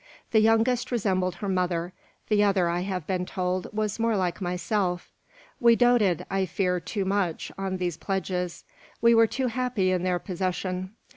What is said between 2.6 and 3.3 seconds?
I have been